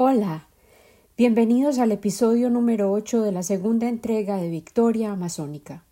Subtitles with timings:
[0.00, 0.46] Hola,
[1.16, 5.82] bienvenidos al episodio número 8 de la segunda entrega de Victoria Amazónica.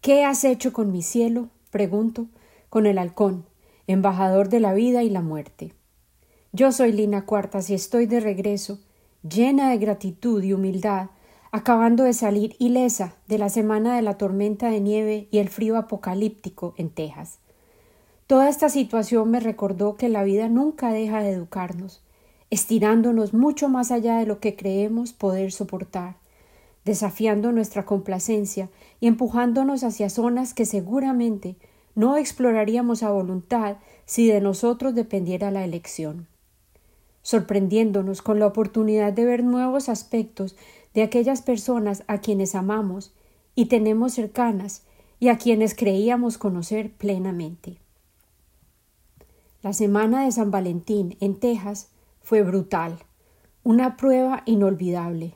[0.00, 1.48] ¿Qué has hecho con mi cielo?
[1.72, 2.28] pregunto,
[2.70, 3.44] con el halcón,
[3.88, 5.72] embajador de la vida y la muerte.
[6.52, 8.78] Yo soy Lina Cuartas y estoy de regreso,
[9.28, 11.08] llena de gratitud y humildad,
[11.50, 15.76] acabando de salir ilesa de la semana de la tormenta de nieve y el frío
[15.76, 17.40] apocalíptico en Texas.
[18.28, 22.05] Toda esta situación me recordó que la vida nunca deja de educarnos,
[22.50, 26.16] estirándonos mucho más allá de lo que creemos poder soportar,
[26.84, 28.68] desafiando nuestra complacencia
[29.00, 31.56] y empujándonos hacia zonas que seguramente
[31.94, 36.28] no exploraríamos a voluntad si de nosotros dependiera la elección,
[37.22, 40.54] sorprendiéndonos con la oportunidad de ver nuevos aspectos
[40.94, 43.12] de aquellas personas a quienes amamos
[43.54, 44.84] y tenemos cercanas
[45.18, 47.78] y a quienes creíamos conocer plenamente.
[49.62, 51.88] La semana de San Valentín en Texas
[52.26, 52.98] fue brutal,
[53.62, 55.34] una prueba inolvidable,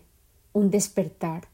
[0.52, 1.46] un despertar,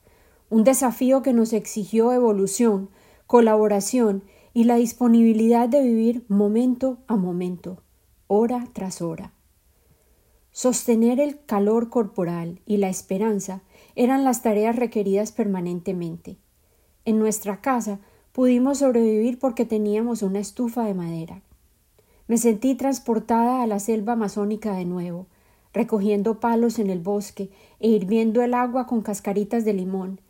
[0.49, 2.89] un desafío que nos exigió evolución,
[3.27, 4.25] colaboración
[4.55, 7.83] y la disponibilidad de vivir momento a momento,
[8.29, 9.35] hora tras hora.
[10.53, 13.61] Sostener el calor corporal y la esperanza
[13.95, 16.39] eran las tareas requeridas permanentemente.
[17.05, 18.01] En nuestra casa
[18.33, 21.43] pudimos sobrevivir porque teníamos una estufa de madera.
[22.29, 25.27] Me sentí transportada a la selva amazónica de nuevo,
[25.73, 30.21] recogiendo palos en el bosque e hirviendo el agua con cascaritas de limón,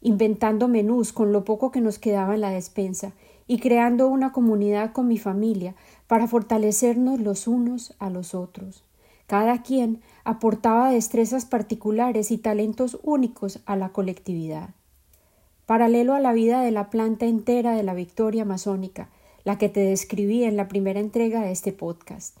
[0.00, 3.12] inventando menús con lo poco que nos quedaba en la despensa
[3.48, 5.74] y creando una comunidad con mi familia
[6.06, 8.84] para fortalecernos los unos a los otros.
[9.26, 14.70] Cada quien aportaba destrezas particulares y talentos únicos a la colectividad.
[15.66, 19.08] Paralelo a la vida de la planta entera de la victoria amazónica,
[19.44, 22.38] la que te describí en la primera entrega de este podcast.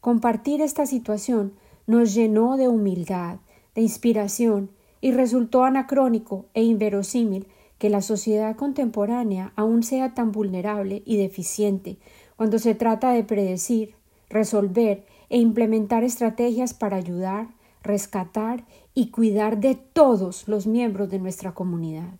[0.00, 1.54] Compartir esta situación
[1.86, 3.38] nos llenó de humildad,
[3.74, 11.02] de inspiración, y resultó anacrónico e inverosímil que la sociedad contemporánea aún sea tan vulnerable
[11.04, 11.98] y deficiente
[12.36, 13.96] cuando se trata de predecir,
[14.30, 17.48] resolver e implementar estrategias para ayudar,
[17.82, 22.14] rescatar y cuidar de todos los miembros de nuestra comunidad.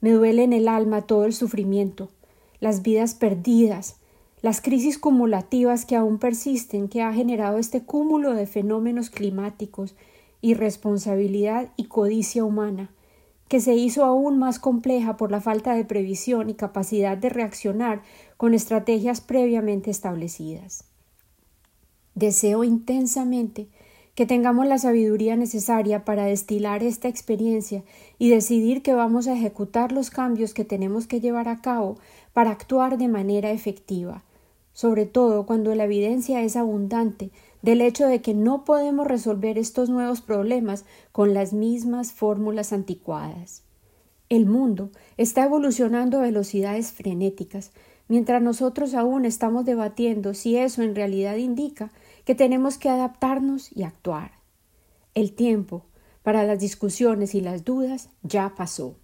[0.00, 2.10] Me duele en el alma todo el sufrimiento,
[2.60, 3.96] las vidas perdidas,
[4.42, 9.96] las crisis cumulativas que aún persisten que ha generado este cúmulo de fenómenos climáticos,
[10.40, 12.90] irresponsabilidad y codicia humana,
[13.48, 18.02] que se hizo aún más compleja por la falta de previsión y capacidad de reaccionar
[18.36, 20.84] con estrategias previamente establecidas.
[22.14, 23.68] Deseo intensamente
[24.14, 27.84] que tengamos la sabiduría necesaria para destilar esta experiencia
[28.18, 31.96] y decidir que vamos a ejecutar los cambios que tenemos que llevar a cabo
[32.32, 34.24] para actuar de manera efectiva,
[34.72, 37.30] sobre todo cuando la evidencia es abundante
[37.62, 43.62] del hecho de que no podemos resolver estos nuevos problemas con las mismas fórmulas anticuadas.
[44.28, 47.72] El mundo está evolucionando a velocidades frenéticas,
[48.08, 51.90] mientras nosotros aún estamos debatiendo si eso en realidad indica
[52.24, 54.32] que tenemos que adaptarnos y actuar.
[55.14, 55.84] El tiempo
[56.22, 58.94] para las discusiones y las dudas ya pasó.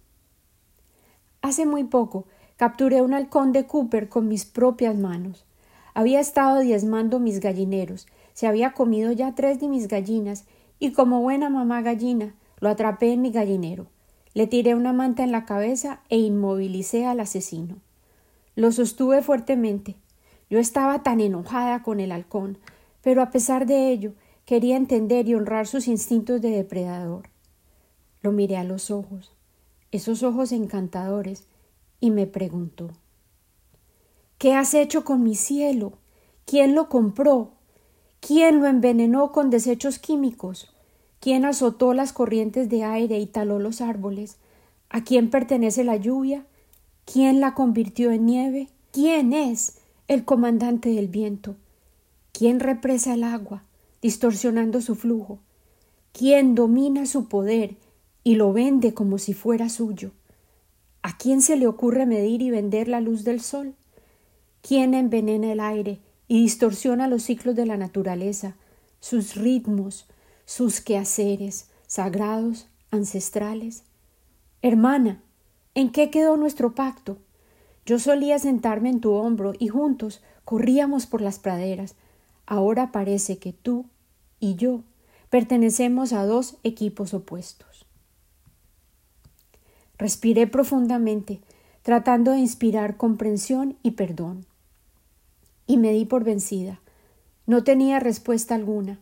[1.41, 2.25] Hace muy poco
[2.57, 5.45] capturé un halcón de Cooper con mis propias manos.
[5.93, 10.45] Había estado diezmando mis gallineros, se había comido ya tres de mis gallinas,
[10.79, 13.87] y como buena mamá gallina, lo atrapé en mi gallinero.
[14.33, 17.77] Le tiré una manta en la cabeza e inmovilicé al asesino.
[18.55, 19.95] Lo sostuve fuertemente.
[20.49, 22.57] Yo estaba tan enojada con el halcón,
[23.01, 24.13] pero a pesar de ello
[24.45, 27.29] quería entender y honrar sus instintos de depredador.
[28.21, 29.33] Lo miré a los ojos,
[29.91, 31.47] esos ojos encantadores,
[31.99, 32.89] y me preguntó
[34.37, 35.93] ¿Qué has hecho con mi cielo?
[36.45, 37.53] ¿Quién lo compró?
[38.19, 40.71] ¿Quién lo envenenó con desechos químicos?
[41.19, 44.37] ¿Quién azotó las corrientes de aire y taló los árboles?
[44.89, 46.45] ¿A quién pertenece la lluvia?
[47.05, 48.69] ¿Quién la convirtió en nieve?
[48.91, 51.55] ¿Quién es el comandante del viento?
[52.31, 53.63] ¿Quién represa el agua,
[54.01, 55.39] distorsionando su flujo?
[56.11, 57.77] ¿Quién domina su poder
[58.23, 60.11] y lo vende como si fuera suyo?
[61.07, 63.75] ¿A quién se le ocurre medir y vender la luz del sol?
[64.61, 68.57] ¿Quién envenena el aire y distorsiona los ciclos de la naturaleza,
[68.99, 70.05] sus ritmos,
[70.43, 73.85] sus quehaceres sagrados, ancestrales?
[74.61, 75.23] Hermana,
[75.75, 77.19] ¿en qué quedó nuestro pacto?
[77.85, 81.95] Yo solía sentarme en tu hombro y juntos corríamos por las praderas.
[82.45, 83.85] Ahora parece que tú
[84.41, 84.81] y yo
[85.29, 87.86] pertenecemos a dos equipos opuestos.
[89.97, 91.41] Respiré profundamente,
[91.81, 94.45] tratando de inspirar comprensión y perdón
[95.67, 96.79] y me di por vencida.
[97.45, 98.99] No tenía respuesta alguna.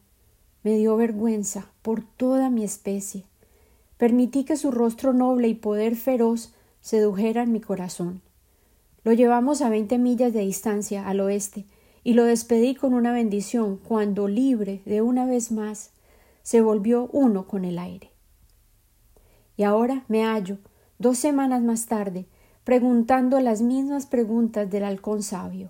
[0.63, 3.23] Me dio vergüenza por toda mi especie.
[3.97, 8.21] Permití que su rostro noble y poder feroz sedujeran mi corazón.
[9.03, 11.65] Lo llevamos a veinte millas de distancia al oeste
[12.03, 15.91] y lo despedí con una bendición cuando, libre de una vez más,
[16.41, 18.09] se volvió uno con el aire.
[19.57, 20.57] Y ahora me hallo,
[20.99, 22.27] dos semanas más tarde,
[22.63, 25.69] preguntando las mismas preguntas del halcón sabio.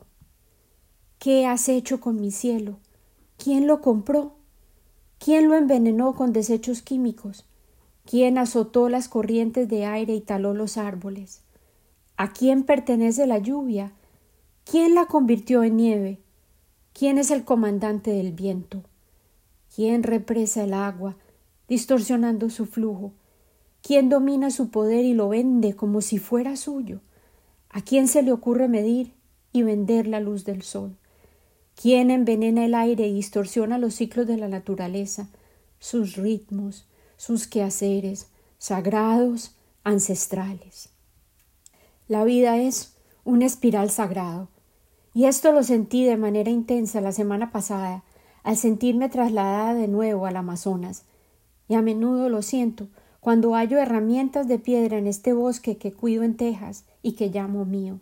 [1.20, 2.78] ¿Qué has hecho con mi cielo?
[3.38, 4.36] ¿Quién lo compró?
[5.20, 7.46] ¿Quién lo envenenó con desechos químicos?
[8.06, 11.42] ¿Quién azotó las corrientes de aire y taló los árboles?
[12.18, 13.92] ¿A quién pertenece la lluvia?
[14.64, 16.20] ¿Quién la convirtió en nieve?
[16.94, 18.84] ¿Quién es el comandante del viento?
[19.76, 21.18] ¿Quién represa el agua,
[21.68, 23.12] distorsionando su flujo?
[23.86, 27.02] ¿Quién domina su poder y lo vende como si fuera suyo?
[27.70, 29.14] ¿A quién se le ocurre medir
[29.54, 30.98] y vender la luz del sol?
[31.80, 35.28] ¿Quién envenena el aire y distorsiona los ciclos de la naturaleza,
[35.78, 40.90] sus ritmos, sus quehaceres sagrados, ancestrales.
[42.08, 44.48] La vida es un espiral sagrado,
[45.14, 48.04] y esto lo sentí de manera intensa la semana pasada,
[48.42, 51.04] al sentirme trasladada de nuevo al Amazonas,
[51.68, 52.88] y a menudo lo siento
[53.26, 57.66] cuando hallo herramientas de piedra en este bosque que cuido en Texas y que llamo
[57.66, 58.00] mío.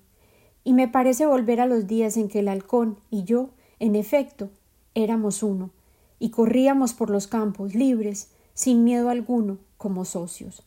[0.65, 4.49] Y me parece volver a los días en que el halcón y yo, en efecto,
[4.95, 5.69] éramos uno,
[6.19, 10.61] y corríamos por los campos libres, sin miedo alguno, como socios.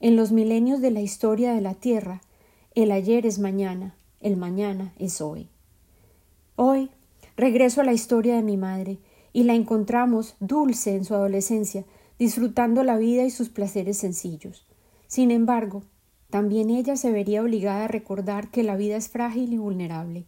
[0.00, 2.22] En los milenios de la historia de la Tierra,
[2.74, 5.48] el ayer es mañana, el mañana es hoy.
[6.56, 6.90] Hoy
[7.36, 8.98] regreso a la historia de mi madre
[9.32, 11.84] y la encontramos dulce en su adolescencia,
[12.18, 14.66] disfrutando la vida y sus placeres sencillos.
[15.06, 15.84] Sin embargo,
[16.30, 20.26] también ella se vería obligada a recordar que la vida es frágil y vulnerable,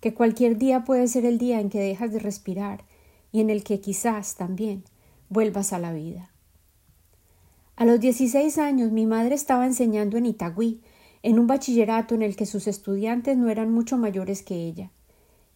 [0.00, 2.84] que cualquier día puede ser el día en que dejas de respirar
[3.32, 4.84] y en el que quizás también
[5.28, 6.30] vuelvas a la vida.
[7.76, 10.80] A los 16 años mi madre estaba enseñando en Itagüí,
[11.22, 14.90] en un bachillerato en el que sus estudiantes no eran mucho mayores que ella.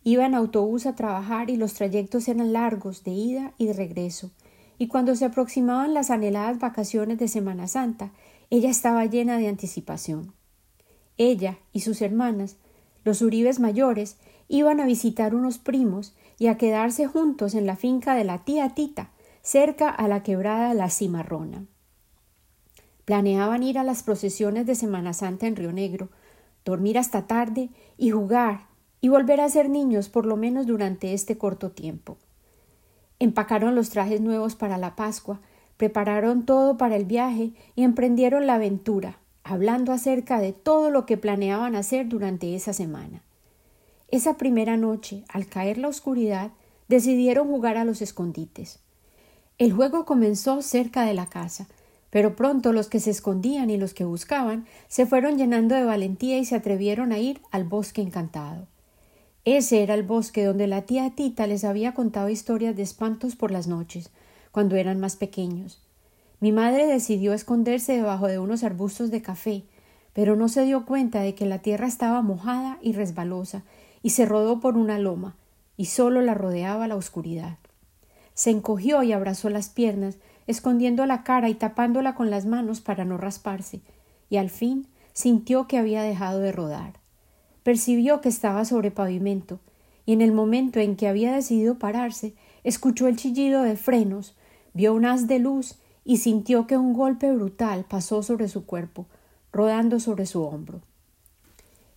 [0.02, 4.30] Iba en autobús a trabajar y los trayectos eran largos de ida y de regreso,
[4.78, 8.12] y cuando se aproximaban las anheladas vacaciones de Semana Santa,
[8.50, 10.32] ella estaba llena de anticipación.
[11.16, 12.56] Ella y sus hermanas,
[13.04, 14.16] los Uribes mayores,
[14.48, 18.74] iban a visitar unos primos y a quedarse juntos en la finca de la tía
[18.74, 19.10] Tita,
[19.42, 21.66] cerca a la quebrada La Cimarrona.
[23.04, 26.08] Planeaban ir a las procesiones de Semana Santa en Río Negro,
[26.64, 27.68] dormir hasta tarde
[27.98, 28.66] y jugar
[29.00, 32.16] y volver a ser niños por lo menos durante este corto tiempo.
[33.18, 35.40] Empacaron los trajes nuevos para la Pascua,
[35.76, 41.16] prepararon todo para el viaje y emprendieron la aventura, hablando acerca de todo lo que
[41.16, 43.22] planeaban hacer durante esa semana.
[44.08, 46.52] Esa primera noche, al caer la oscuridad,
[46.88, 48.80] decidieron jugar a los escondites.
[49.58, 51.66] El juego comenzó cerca de la casa,
[52.10, 56.38] pero pronto los que se escondían y los que buscaban se fueron llenando de valentía
[56.38, 58.68] y se atrevieron a ir al bosque encantado.
[59.44, 63.50] Ese era el bosque donde la tía Tita les había contado historias de espantos por
[63.50, 64.10] las noches,
[64.52, 65.82] cuando eran más pequeños.
[66.40, 69.64] Mi madre decidió esconderse debajo de unos arbustos de café,
[70.14, 73.64] pero no se dio cuenta de que la tierra estaba mojada y resbalosa,
[74.02, 75.36] y se rodó por una loma,
[75.76, 77.58] y solo la rodeaba la oscuridad.
[78.32, 83.04] Se encogió y abrazó las piernas, escondiendo la cara y tapándola con las manos para
[83.04, 83.82] no rasparse,
[84.30, 87.03] y al fin sintió que había dejado de rodar.
[87.64, 89.58] Percibió que estaba sobre pavimento,
[90.06, 94.36] y en el momento en que había decidido pararse, escuchó el chillido de frenos,
[94.74, 99.06] vio un haz de luz y sintió que un golpe brutal pasó sobre su cuerpo,
[99.50, 100.82] rodando sobre su hombro.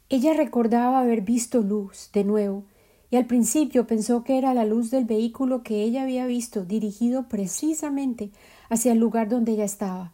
[0.10, 2.64] Ella recordaba haber visto luz de nuevo
[3.12, 7.28] y al principio pensó que era la luz del vehículo que ella había visto dirigido
[7.28, 8.32] precisamente
[8.70, 10.14] hacia el lugar donde ella estaba,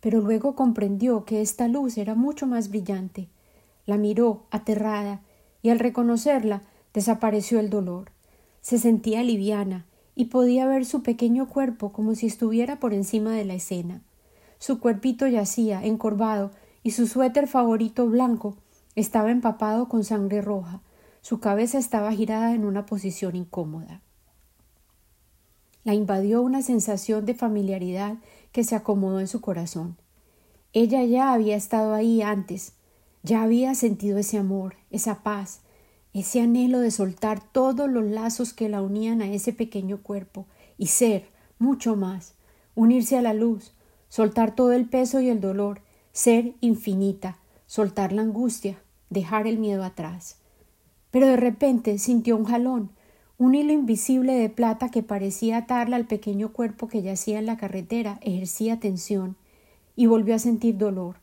[0.00, 3.28] pero luego comprendió que esta luz era mucho más brillante.
[3.88, 5.22] La miró, aterrada,
[5.62, 8.12] y al reconocerla desapareció el dolor.
[8.60, 13.46] Se sentía liviana y podía ver su pequeño cuerpo como si estuviera por encima de
[13.46, 14.02] la escena.
[14.58, 16.50] Su cuerpito yacía, encorvado,
[16.82, 18.58] y su suéter favorito blanco
[18.94, 20.82] estaba empapado con sangre roja.
[21.22, 24.02] Su cabeza estaba girada en una posición incómoda.
[25.84, 28.18] La invadió una sensación de familiaridad
[28.52, 29.96] que se acomodó en su corazón.
[30.74, 32.74] Ella ya había estado ahí antes,
[33.22, 35.60] ya había sentido ese amor, esa paz,
[36.12, 40.46] ese anhelo de soltar todos los lazos que la unían a ese pequeño cuerpo
[40.76, 42.34] y ser mucho más,
[42.74, 43.74] unirse a la luz,
[44.08, 45.82] soltar todo el peso y el dolor,
[46.12, 50.36] ser infinita, soltar la angustia, dejar el miedo atrás.
[51.10, 52.90] Pero de repente sintió un jalón,
[53.40, 57.56] Un hilo invisible de plata que parecía atarla al pequeño cuerpo que yacía en la
[57.56, 59.36] carretera ejercía tensión,
[59.94, 61.20] y volvió a sentir dolor,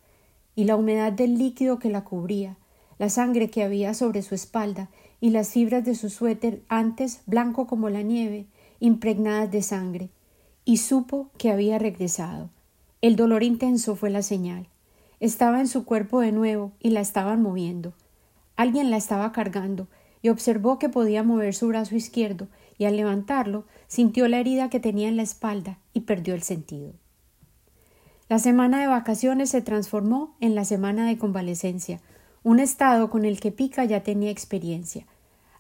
[0.56, 2.58] y la humedad del líquido que la cubría,
[2.98, 7.68] la sangre que había sobre su espalda y las fibras de su suéter antes blanco
[7.68, 8.46] como la nieve,
[8.80, 10.10] impregnadas de sangre,
[10.64, 12.50] y supo que había regresado.
[13.02, 14.68] El dolor intenso fue la señal.
[15.20, 17.94] Estaba en su cuerpo de nuevo y la estaban moviendo.
[18.56, 19.88] Alguien la estaba cargando,
[20.22, 22.48] y observó que podía mover su brazo izquierdo,
[22.78, 26.94] y al levantarlo sintió la herida que tenía en la espalda y perdió el sentido.
[28.28, 32.00] La semana de vacaciones se transformó en la semana de convalecencia,
[32.42, 35.06] un estado con el que Pica ya tenía experiencia.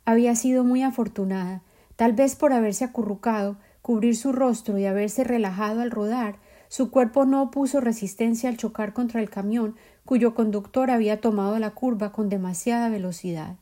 [0.03, 1.62] Había sido muy afortunada,
[1.95, 7.25] tal vez por haberse acurrucado, cubrir su rostro y haberse relajado al rodar, su cuerpo
[7.25, 12.29] no opuso resistencia al chocar contra el camión, cuyo conductor había tomado la curva con
[12.29, 13.57] demasiada velocidad.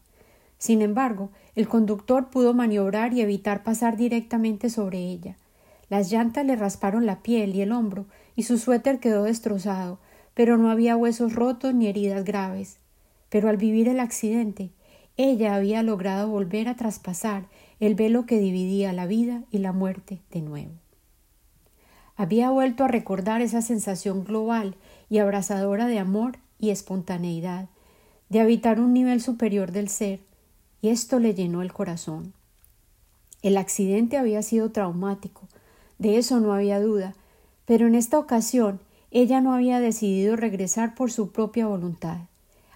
[0.57, 5.35] Sin embargo, el conductor pudo maniobrar y evitar pasar directamente sobre ella.
[5.93, 9.99] Las llantas le rasparon la piel y el hombro, y su suéter quedó destrozado,
[10.33, 12.79] pero no había huesos rotos ni heridas graves.
[13.29, 14.71] Pero al vivir el accidente,
[15.17, 17.45] ella había logrado volver a traspasar
[17.79, 20.71] el velo que dividía la vida y la muerte de nuevo.
[22.15, 24.75] Había vuelto a recordar esa sensación global
[25.11, 27.69] y abrazadora de amor y espontaneidad,
[28.29, 30.21] de habitar un nivel superior del ser,
[30.81, 32.33] y esto le llenó el corazón.
[33.43, 35.47] El accidente había sido traumático,
[36.03, 37.15] de eso no había duda,
[37.65, 42.17] pero en esta ocasión ella no había decidido regresar por su propia voluntad.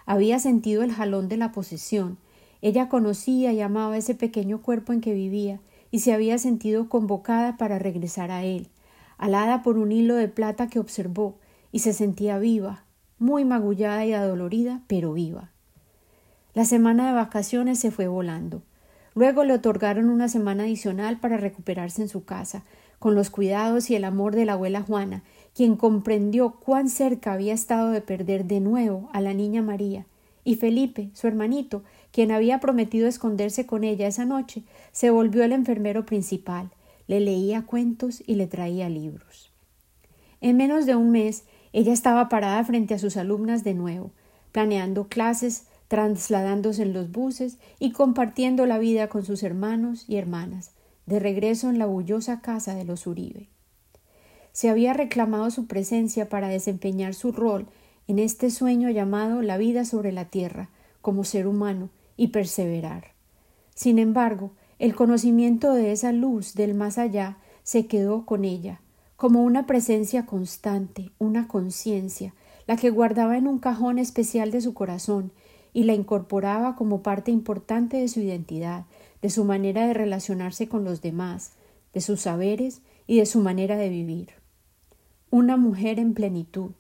[0.05, 2.17] Había sentido el jalón de la posesión,
[2.61, 5.59] ella conocía y amaba ese pequeño cuerpo en que vivía,
[5.91, 8.69] y se había sentido convocada para regresar a él,
[9.17, 11.35] alada por un hilo de plata que observó,
[11.73, 12.85] y se sentía viva,
[13.19, 15.51] muy magullada y adolorida, pero viva.
[16.53, 18.61] La semana de vacaciones se fue volando.
[19.15, 22.63] Luego le otorgaron una semana adicional para recuperarse en su casa,
[22.99, 25.23] con los cuidados y el amor de la abuela Juana,
[25.53, 30.05] quien comprendió cuán cerca había estado de perder de nuevo a la niña María,
[30.43, 35.51] y Felipe, su hermanito, quien había prometido esconderse con ella esa noche, se volvió el
[35.51, 36.69] enfermero principal,
[37.07, 39.51] le leía cuentos y le traía libros.
[40.39, 44.11] En menos de un mes, ella estaba parada frente a sus alumnas de nuevo,
[44.51, 50.71] planeando clases, trasladándose en los buses y compartiendo la vida con sus hermanos y hermanas,
[51.07, 53.49] de regreso en la bullosa casa de los Uribe.
[54.51, 57.67] Se había reclamado su presencia para desempeñar su rol
[58.07, 60.69] en este sueño llamado la vida sobre la tierra,
[61.01, 63.13] como ser humano, y perseverar.
[63.75, 68.81] Sin embargo, el conocimiento de esa luz del más allá se quedó con ella,
[69.15, 72.33] como una presencia constante, una conciencia,
[72.65, 75.31] la que guardaba en un cajón especial de su corazón
[75.73, 78.85] y la incorporaba como parte importante de su identidad,
[79.21, 81.53] de su manera de relacionarse con los demás,
[81.93, 84.29] de sus saberes y de su manera de vivir.
[85.29, 86.71] Una mujer en plenitud,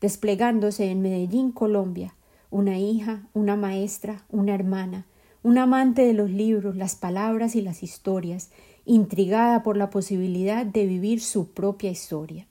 [0.00, 2.14] desplegándose en Medellín, Colombia,
[2.50, 5.06] una hija, una maestra, una hermana,
[5.42, 8.50] un amante de los libros, las palabras y las historias,
[8.84, 12.46] intrigada por la posibilidad de vivir su propia historia.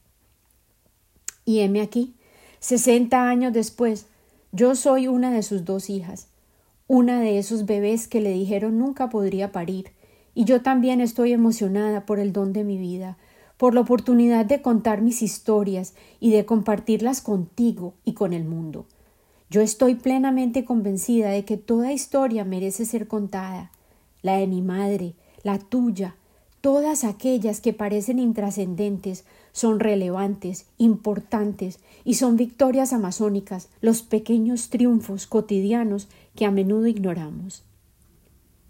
[1.45, 2.15] Y heme aquí,
[2.59, 4.07] sesenta años después,
[4.51, 6.27] yo soy una de sus dos hijas,
[6.87, 9.91] una de esos bebés que le dijeron nunca podría parir,
[10.35, 13.17] y yo también estoy emocionada por el don de mi vida,
[13.57, 18.85] por la oportunidad de contar mis historias y de compartirlas contigo y con el mundo.
[19.49, 23.71] Yo estoy plenamente convencida de que toda historia merece ser contada,
[24.21, 25.13] la de mi madre,
[25.43, 26.15] la tuya,
[26.65, 35.27] todas aquellas que parecen intrascendentes son relevantes, importantes y son victorias amazónicas, los pequeños triunfos
[35.27, 37.63] cotidianos que a menudo ignoramos.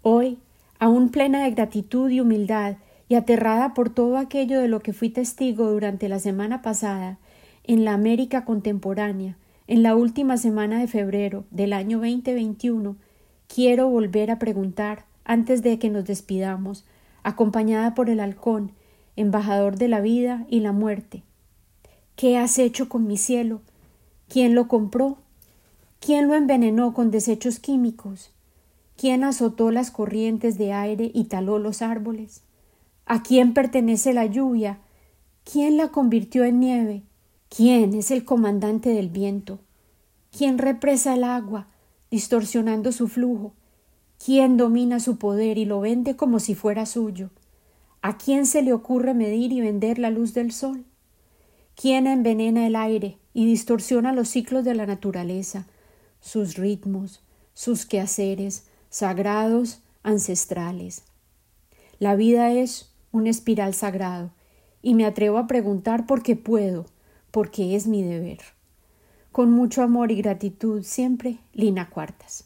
[0.02, 0.36] Hoy,
[0.78, 2.76] aún plena de gratitud y humildad
[3.08, 7.16] y aterrada por todo aquello de lo que fui testigo durante la semana pasada,
[7.64, 9.38] en la América contemporánea,
[9.68, 12.94] en la última semana de febrero del año 2021,
[13.48, 16.84] quiero volver a preguntar, antes de que nos despidamos,
[17.26, 18.70] acompañada por el halcón,
[19.16, 21.24] embajador de la vida y la muerte.
[22.14, 23.62] ¿Qué has hecho con mi cielo?
[24.28, 25.18] ¿Quién lo compró?
[25.98, 28.30] ¿Quién lo envenenó con desechos químicos?
[28.96, 32.42] ¿Quién azotó las corrientes de aire y taló los árboles?
[33.06, 34.78] ¿A quién pertenece la lluvia?
[35.42, 37.02] ¿Quién la convirtió en nieve?
[37.48, 39.58] ¿Quién es el comandante del viento?
[40.30, 41.66] ¿Quién represa el agua,
[42.08, 43.52] distorsionando su flujo?
[44.24, 47.30] ¿Quién domina su poder y lo vende como si fuera suyo?
[48.02, 50.84] ¿A quién se le ocurre medir y vender la luz del sol?
[51.74, 55.66] ¿Quién envenena el aire y distorsiona los ciclos de la naturaleza,
[56.20, 61.02] sus ritmos, sus quehaceres, sagrados, ancestrales?
[61.98, 64.30] La vida es un espiral sagrado,
[64.82, 66.86] y me atrevo a preguntar porque puedo,
[67.30, 68.38] porque es mi deber.
[69.32, 72.44] Con mucho amor y gratitud siempre, Lina Cuartas.